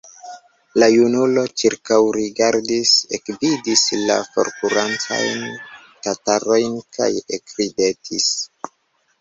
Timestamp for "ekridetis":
7.39-8.33